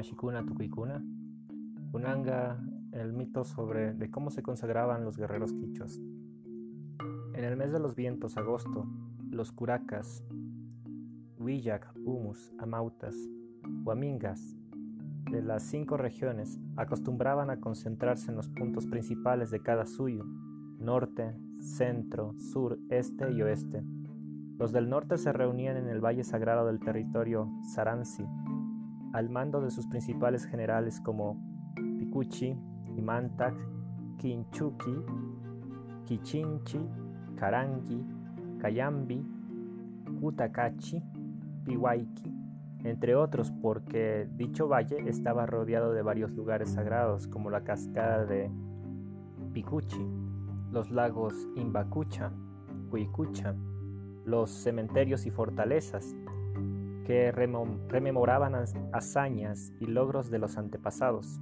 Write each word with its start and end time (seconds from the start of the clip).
Mashikuna 0.00 0.46
Tukikuna, 0.46 1.04
Kunanga, 1.92 2.58
el 2.92 3.12
mito 3.12 3.44
sobre 3.44 3.92
de 3.92 4.10
cómo 4.10 4.30
se 4.30 4.42
consagraban 4.42 5.04
los 5.04 5.18
guerreros 5.18 5.52
quichos. 5.52 6.00
En 7.34 7.44
el 7.44 7.54
mes 7.58 7.70
de 7.70 7.80
los 7.80 7.96
vientos, 7.96 8.38
agosto, 8.38 8.86
los 9.28 9.52
curacas, 9.52 10.24
Huillac, 11.38 11.92
Humus, 12.02 12.50
Amautas, 12.58 13.14
Huamingas, 13.84 14.56
de 15.30 15.42
las 15.42 15.64
cinco 15.64 15.98
regiones, 15.98 16.58
acostumbraban 16.76 17.50
a 17.50 17.60
concentrarse 17.60 18.30
en 18.30 18.38
los 18.38 18.48
puntos 18.48 18.86
principales 18.86 19.50
de 19.50 19.60
cada 19.60 19.84
suyo, 19.84 20.24
norte, 20.78 21.36
centro, 21.58 22.32
sur, 22.38 22.78
este 22.88 23.30
y 23.32 23.42
oeste. 23.42 23.84
Los 24.58 24.72
del 24.72 24.88
norte 24.88 25.18
se 25.18 25.30
reunían 25.30 25.76
en 25.76 25.88
el 25.90 26.02
valle 26.02 26.24
sagrado 26.24 26.66
del 26.68 26.80
territorio 26.80 27.50
Saransi, 27.74 28.24
al 29.12 29.28
mando 29.28 29.60
de 29.60 29.70
sus 29.70 29.86
principales 29.86 30.46
generales 30.46 31.00
como 31.00 31.36
Picuchi, 31.98 32.56
Imantak, 32.96 33.54
Quinchuki, 34.18 35.04
Kichinchi, 36.04 36.80
Karangi, 37.36 38.04
Kayambi, 38.58 39.24
Kutakachi, 40.20 41.02
Piwaiki, 41.64 42.32
entre 42.84 43.14
otros 43.16 43.50
porque 43.50 44.28
dicho 44.36 44.68
valle 44.68 45.08
estaba 45.08 45.46
rodeado 45.46 45.92
de 45.92 46.02
varios 46.02 46.32
lugares 46.32 46.70
sagrados 46.70 47.26
como 47.26 47.50
la 47.50 47.64
cascada 47.64 48.24
de 48.24 48.50
Picuchi, 49.52 50.06
los 50.70 50.90
lagos 50.90 51.34
Imbacucha, 51.56 52.32
Cuicucha, 52.90 53.54
los 54.24 54.50
cementerios 54.50 55.26
y 55.26 55.30
fortalezas, 55.30 56.14
que 57.10 57.32
rememoraban 57.32 58.54
hazañas 58.92 59.72
y 59.80 59.86
logros 59.86 60.30
de 60.30 60.38
los 60.38 60.56
antepasados. 60.56 61.40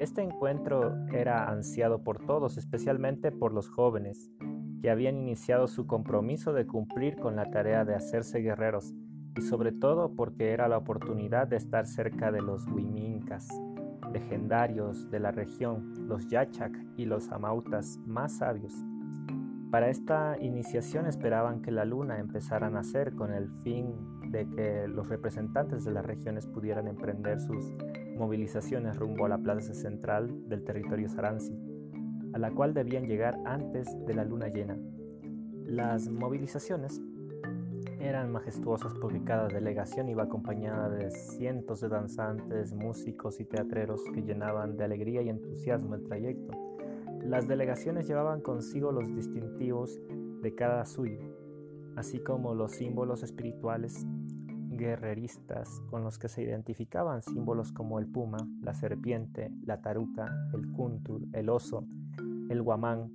Este 0.00 0.20
encuentro 0.20 0.96
era 1.12 1.48
ansiado 1.48 2.02
por 2.02 2.26
todos, 2.26 2.56
especialmente 2.56 3.30
por 3.30 3.52
los 3.52 3.68
jóvenes, 3.68 4.32
que 4.82 4.90
habían 4.90 5.16
iniciado 5.16 5.68
su 5.68 5.86
compromiso 5.86 6.52
de 6.52 6.66
cumplir 6.66 7.14
con 7.14 7.36
la 7.36 7.52
tarea 7.52 7.84
de 7.84 7.94
hacerse 7.94 8.40
guerreros, 8.40 8.94
y 9.36 9.42
sobre 9.42 9.70
todo 9.70 10.12
porque 10.16 10.50
era 10.50 10.66
la 10.66 10.78
oportunidad 10.78 11.46
de 11.46 11.58
estar 11.58 11.86
cerca 11.86 12.32
de 12.32 12.42
los 12.42 12.66
Huimincas, 12.66 13.46
legendarios 14.12 15.08
de 15.08 15.20
la 15.20 15.30
región, 15.30 16.08
los 16.08 16.26
Yachac 16.26 16.76
y 16.96 17.04
los 17.04 17.30
Amautas 17.30 18.00
más 18.06 18.38
sabios. 18.38 18.74
Para 19.70 19.88
esta 19.88 20.36
iniciación 20.40 21.06
esperaban 21.06 21.62
que 21.62 21.70
la 21.70 21.84
luna 21.84 22.18
empezara 22.18 22.66
a 22.66 22.70
nacer 22.70 23.14
con 23.14 23.32
el 23.32 23.50
fin 23.62 24.15
de 24.30 24.48
que 24.48 24.88
los 24.88 25.08
representantes 25.08 25.84
de 25.84 25.92
las 25.92 26.04
regiones 26.04 26.46
pudieran 26.46 26.88
emprender 26.88 27.40
sus 27.40 27.72
movilizaciones 28.16 28.96
rumbo 28.96 29.26
a 29.26 29.28
la 29.28 29.38
plaza 29.38 29.74
central 29.74 30.48
del 30.48 30.64
territorio 30.64 31.08
Saransi, 31.08 31.54
a 32.32 32.38
la 32.38 32.50
cual 32.50 32.74
debían 32.74 33.06
llegar 33.06 33.38
antes 33.44 33.86
de 34.06 34.14
la 34.14 34.24
luna 34.24 34.48
llena. 34.48 34.76
Las 35.64 36.08
movilizaciones 36.08 37.00
eran 38.00 38.30
majestuosas 38.30 38.94
porque 38.94 39.22
cada 39.24 39.48
delegación 39.48 40.08
iba 40.08 40.24
acompañada 40.24 40.88
de 40.88 41.10
cientos 41.10 41.80
de 41.80 41.88
danzantes, 41.88 42.72
músicos 42.72 43.40
y 43.40 43.44
teatreros 43.44 44.02
que 44.14 44.22
llenaban 44.22 44.76
de 44.76 44.84
alegría 44.84 45.22
y 45.22 45.28
entusiasmo 45.28 45.94
el 45.94 46.04
trayecto. 46.04 46.52
Las 47.22 47.48
delegaciones 47.48 48.06
llevaban 48.06 48.40
consigo 48.40 48.92
los 48.92 49.12
distintivos 49.14 50.00
de 50.42 50.54
cada 50.54 50.84
suyo, 50.84 51.18
así 51.96 52.20
como 52.20 52.54
los 52.54 52.72
símbolos 52.72 53.22
espirituales 53.22 54.06
guerreristas 54.76 55.68
con 55.90 56.04
los 56.04 56.18
que 56.18 56.28
se 56.28 56.42
identificaban 56.42 57.22
símbolos 57.22 57.72
como 57.72 57.98
el 57.98 58.06
puma, 58.06 58.38
la 58.60 58.74
serpiente, 58.74 59.50
la 59.64 59.80
taruca, 59.80 60.48
el 60.52 60.70
kuntur, 60.72 61.22
el 61.32 61.48
oso, 61.48 61.86
el 62.48 62.62
guamán, 62.62 63.10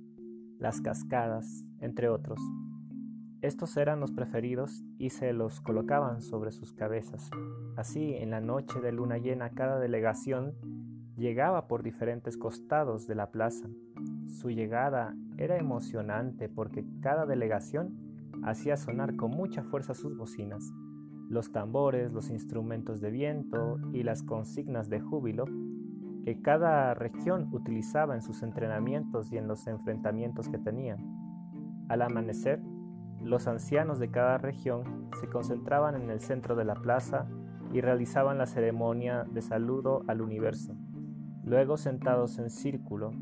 las 0.58 0.80
cascadas, 0.80 1.64
entre 1.80 2.08
otros. 2.08 2.40
Estos 3.40 3.76
eran 3.76 3.98
los 3.98 4.12
preferidos 4.12 4.84
y 4.98 5.10
se 5.10 5.32
los 5.32 5.60
colocaban 5.60 6.22
sobre 6.22 6.52
sus 6.52 6.72
cabezas. 6.72 7.28
Así, 7.76 8.14
en 8.14 8.30
la 8.30 8.40
noche 8.40 8.80
de 8.80 8.92
luna 8.92 9.18
llena, 9.18 9.50
cada 9.50 9.80
delegación 9.80 10.54
llegaba 11.16 11.66
por 11.66 11.82
diferentes 11.82 12.36
costados 12.36 13.06
de 13.06 13.16
la 13.16 13.30
plaza. 13.30 13.68
Su 14.26 14.50
llegada 14.50 15.16
era 15.38 15.56
emocionante 15.56 16.48
porque 16.48 16.84
cada 17.00 17.26
delegación 17.26 17.96
hacía 18.44 18.76
sonar 18.76 19.16
con 19.16 19.30
mucha 19.30 19.62
fuerza 19.62 19.94
sus 19.94 20.16
bocinas, 20.16 20.72
los 21.32 21.50
tambores, 21.50 22.12
los 22.12 22.28
instrumentos 22.28 23.00
de 23.00 23.10
viento 23.10 23.78
y 23.94 24.02
las 24.02 24.22
consignas 24.22 24.90
de 24.90 25.00
júbilo 25.00 25.46
que 26.24 26.42
cada 26.42 26.92
región 26.92 27.48
utilizaba 27.52 28.14
en 28.14 28.20
sus 28.20 28.42
entrenamientos 28.42 29.32
y 29.32 29.38
en 29.38 29.48
los 29.48 29.66
enfrentamientos 29.66 30.50
que 30.50 30.58
tenían. 30.58 30.98
Al 31.88 32.02
amanecer, 32.02 32.60
los 33.22 33.48
ancianos 33.48 33.98
de 33.98 34.10
cada 34.10 34.36
región 34.36 35.08
se 35.20 35.28
concentraban 35.28 35.94
en 35.94 36.10
el 36.10 36.20
centro 36.20 36.54
de 36.54 36.66
la 36.66 36.74
plaza 36.74 37.26
y 37.72 37.80
realizaban 37.80 38.36
la 38.36 38.46
ceremonia 38.46 39.24
de 39.24 39.40
saludo 39.40 40.02
al 40.08 40.20
universo. 40.20 40.76
Luego, 41.44 41.78
sentados 41.78 42.38
en 42.38 42.50
círculo, 42.50 43.12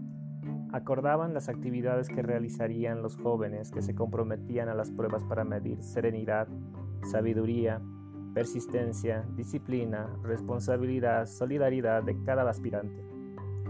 acordaban 0.72 1.32
las 1.32 1.48
actividades 1.48 2.08
que 2.08 2.22
realizarían 2.22 3.02
los 3.02 3.16
jóvenes 3.16 3.70
que 3.70 3.82
se 3.82 3.94
comprometían 3.94 4.68
a 4.68 4.74
las 4.74 4.90
pruebas 4.90 5.22
para 5.24 5.44
medir 5.44 5.80
serenidad, 5.82 6.48
sabiduría, 7.04 7.80
persistencia, 8.34 9.24
disciplina, 9.36 10.08
responsabilidad, 10.22 11.26
solidaridad 11.26 12.02
de 12.02 12.22
cada 12.22 12.48
aspirante, 12.48 13.02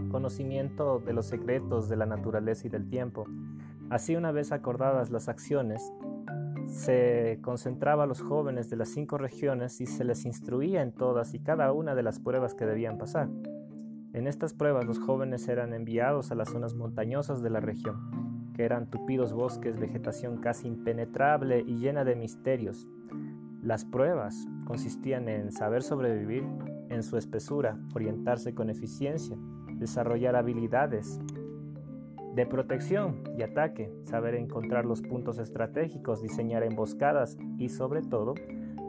conocimiento 0.09 0.99
de 0.99 1.13
los 1.13 1.27
secretos 1.27 1.89
de 1.89 1.95
la 1.95 2.05
naturaleza 2.05 2.67
y 2.67 2.69
del 2.69 2.87
tiempo. 2.87 3.25
Así 3.89 4.15
una 4.15 4.31
vez 4.31 4.51
acordadas 4.51 5.09
las 5.09 5.29
acciones, 5.29 5.91
se 6.67 7.39
concentraba 7.41 8.03
a 8.03 8.07
los 8.07 8.21
jóvenes 8.21 8.69
de 8.69 8.77
las 8.77 8.89
cinco 8.89 9.17
regiones 9.17 9.81
y 9.81 9.85
se 9.85 10.05
les 10.05 10.25
instruía 10.25 10.81
en 10.81 10.93
todas 10.93 11.33
y 11.33 11.39
cada 11.39 11.71
una 11.73 11.95
de 11.95 12.03
las 12.03 12.19
pruebas 12.19 12.53
que 12.53 12.65
debían 12.65 12.97
pasar. 12.97 13.29
En 14.13 14.27
estas 14.27 14.53
pruebas 14.53 14.85
los 14.85 14.99
jóvenes 14.99 15.47
eran 15.47 15.73
enviados 15.73 16.31
a 16.31 16.35
las 16.35 16.49
zonas 16.49 16.73
montañosas 16.73 17.41
de 17.41 17.49
la 17.49 17.59
región, 17.59 18.53
que 18.53 18.63
eran 18.63 18.89
tupidos 18.89 19.33
bosques, 19.33 19.79
vegetación 19.79 20.37
casi 20.37 20.67
impenetrable 20.67 21.63
y 21.65 21.77
llena 21.77 22.03
de 22.03 22.15
misterios. 22.15 22.87
Las 23.61 23.85
pruebas 23.85 24.47
consistían 24.65 25.29
en 25.29 25.51
saber 25.51 25.83
sobrevivir 25.83 26.43
en 26.89 27.03
su 27.03 27.17
espesura, 27.17 27.77
orientarse 27.93 28.55
con 28.55 28.69
eficiencia, 28.69 29.37
desarrollar 29.77 30.35
habilidades, 30.35 31.19
de 32.33 32.45
protección 32.45 33.23
y 33.37 33.43
ataque, 33.43 33.91
saber 34.03 34.35
encontrar 34.35 34.85
los 34.85 35.01
puntos 35.01 35.37
estratégicos, 35.37 36.21
diseñar 36.21 36.63
emboscadas 36.63 37.37
y 37.57 37.69
sobre 37.69 38.01
todo 38.01 38.35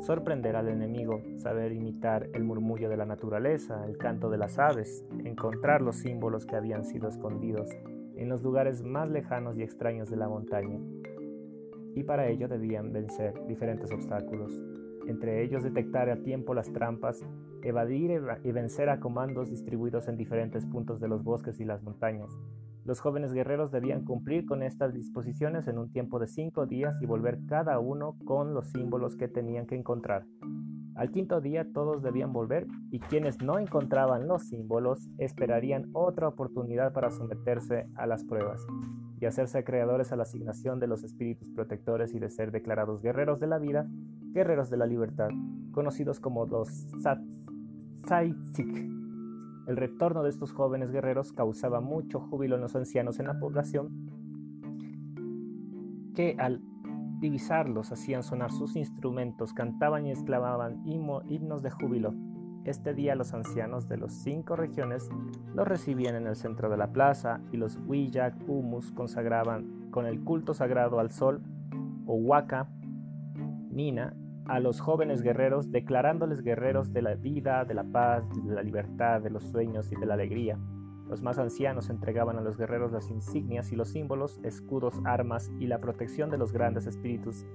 sorprender 0.00 0.56
al 0.56 0.68
enemigo, 0.68 1.22
saber 1.36 1.72
imitar 1.72 2.28
el 2.32 2.44
murmullo 2.44 2.88
de 2.88 2.96
la 2.96 3.04
naturaleza, 3.04 3.84
el 3.86 3.98
canto 3.98 4.30
de 4.30 4.38
las 4.38 4.58
aves, 4.58 5.04
encontrar 5.24 5.82
los 5.82 5.96
símbolos 5.96 6.46
que 6.46 6.56
habían 6.56 6.84
sido 6.84 7.08
escondidos 7.08 7.68
en 8.16 8.28
los 8.28 8.42
lugares 8.42 8.82
más 8.82 9.10
lejanos 9.10 9.58
y 9.58 9.62
extraños 9.62 10.10
de 10.10 10.16
la 10.16 10.28
montaña. 10.28 10.78
Y 11.94 12.04
para 12.04 12.28
ello 12.28 12.48
debían 12.48 12.92
vencer 12.92 13.34
diferentes 13.46 13.90
obstáculos, 13.92 14.52
entre 15.06 15.42
ellos 15.42 15.62
detectar 15.62 16.08
a 16.10 16.22
tiempo 16.22 16.54
las 16.54 16.72
trampas, 16.72 17.20
evadir 17.62 18.20
y 18.44 18.52
vencer 18.52 18.88
a 18.88 19.00
comandos 19.00 19.50
distribuidos 19.50 20.08
en 20.08 20.16
diferentes 20.16 20.66
puntos 20.66 21.00
de 21.00 21.08
los 21.08 21.22
bosques 21.22 21.60
y 21.60 21.64
las 21.64 21.82
montañas, 21.82 22.38
los 22.84 22.98
jóvenes 22.98 23.32
guerreros 23.32 23.70
debían 23.70 24.04
cumplir 24.04 24.44
con 24.44 24.64
estas 24.64 24.92
disposiciones 24.92 25.68
en 25.68 25.78
un 25.78 25.92
tiempo 25.92 26.18
de 26.18 26.26
cinco 26.26 26.66
días 26.66 27.00
y 27.00 27.06
volver 27.06 27.38
cada 27.46 27.78
uno 27.78 28.16
con 28.24 28.54
los 28.54 28.70
símbolos 28.70 29.14
que 29.14 29.28
tenían 29.28 29.66
que 29.66 29.76
encontrar. 29.76 30.26
Al 30.96 31.12
quinto 31.12 31.40
día 31.40 31.64
todos 31.72 32.02
debían 32.02 32.32
volver 32.32 32.66
y 32.90 32.98
quienes 32.98 33.40
no 33.40 33.58
encontraban 33.60 34.26
los 34.26 34.48
símbolos 34.48 35.08
esperarían 35.18 35.90
otra 35.92 36.26
oportunidad 36.26 36.92
para 36.92 37.10
someterse 37.10 37.86
a 37.94 38.06
las 38.06 38.24
pruebas 38.24 38.66
y 39.22 39.26
hacerse 39.26 39.58
acreedores 39.58 40.12
a 40.12 40.16
la 40.16 40.24
asignación 40.24 40.80
de 40.80 40.88
los 40.88 41.04
espíritus 41.04 41.48
protectores 41.50 42.12
y 42.12 42.18
de 42.18 42.28
ser 42.28 42.50
declarados 42.50 43.00
guerreros 43.00 43.40
de 43.40 43.46
la 43.46 43.58
vida, 43.58 43.88
guerreros 44.32 44.68
de 44.68 44.76
la 44.76 44.86
libertad, 44.86 45.28
conocidos 45.72 46.20
como 46.20 46.44
los 46.46 46.68
Satsik 48.06 48.92
el 49.66 49.76
retorno 49.76 50.24
de 50.24 50.30
estos 50.30 50.52
jóvenes 50.52 50.90
guerreros 50.90 51.32
causaba 51.32 51.80
mucho 51.80 52.18
júbilo 52.18 52.56
en 52.56 52.62
los 52.62 52.74
ancianos 52.74 53.20
en 53.20 53.28
la 53.28 53.38
población, 53.38 54.10
que 56.14 56.34
al 56.38 56.60
divisarlos 57.20 57.92
hacían 57.92 58.24
sonar 58.24 58.50
sus 58.50 58.74
instrumentos, 58.74 59.54
cantaban 59.54 60.06
y 60.06 60.10
exclamaban 60.10 60.82
himnos 60.84 61.62
de 61.62 61.70
júbilo. 61.70 62.12
Este 62.64 62.94
día 62.94 63.16
los 63.16 63.34
ancianos 63.34 63.88
de 63.88 63.96
las 63.96 64.12
cinco 64.12 64.54
regiones 64.54 65.10
los 65.54 65.66
recibían 65.66 66.14
en 66.14 66.26
el 66.26 66.36
centro 66.36 66.70
de 66.70 66.76
la 66.76 66.92
plaza 66.92 67.40
y 67.50 67.56
los 67.56 67.78
Wiyak 67.86 68.36
Humus 68.46 68.92
consagraban 68.92 69.90
con 69.90 70.06
el 70.06 70.22
culto 70.22 70.54
sagrado 70.54 71.00
al 71.00 71.10
sol, 71.10 71.42
Owaka, 72.06 72.68
Nina 73.70 74.14
a 74.46 74.60
los 74.60 74.80
jóvenes 74.80 75.22
guerreros 75.22 75.70
declarándoles 75.70 76.42
guerreros 76.42 76.92
de 76.92 77.02
la 77.02 77.14
vida, 77.14 77.64
de 77.64 77.74
la 77.74 77.84
paz, 77.84 78.28
de 78.44 78.54
la 78.54 78.62
libertad, 78.62 79.20
de 79.20 79.30
los 79.30 79.44
sueños 79.44 79.90
y 79.92 79.96
de 79.96 80.06
la 80.06 80.14
alegría. 80.14 80.58
Los 81.08 81.22
más 81.22 81.38
ancianos 81.38 81.90
entregaban 81.90 82.38
a 82.38 82.40
los 82.40 82.56
guerreros 82.56 82.92
las 82.92 83.10
insignias 83.10 83.70
y 83.72 83.76
los 83.76 83.90
símbolos, 83.90 84.40
escudos, 84.42 85.00
armas 85.04 85.50
y 85.58 85.66
la 85.66 85.78
protección 85.78 86.30
de 86.30 86.38
los 86.38 86.52
grandes 86.52 86.86
espíritus, 86.86 87.46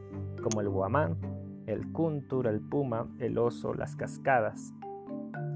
como 0.42 0.62
el 0.62 0.70
guamán, 0.70 1.18
el 1.66 1.92
kuntur, 1.92 2.48
el 2.48 2.62
puma, 2.62 3.08
el 3.20 3.38
oso, 3.38 3.74
las 3.74 3.96
cascadas. 3.96 4.74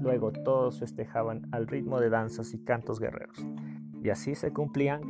Luego 0.02 0.32
todos 0.32 0.80
festejaban 0.80 1.46
al 1.52 1.68
ritmo 1.68 2.00
de 2.00 2.10
danzas 2.10 2.52
y 2.54 2.58
cantos 2.58 2.98
guerreros, 2.98 3.38
y 4.02 4.10
así 4.10 4.34
se 4.34 4.52
cumplían 4.52 5.02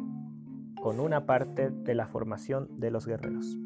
con 0.83 1.01
una 1.01 1.25
parte 1.25 1.71
de 1.71 1.95
la 1.95 2.07
formación 2.07 2.69
de 2.79 2.91
los 2.91 3.07
guerreros. 3.07 3.57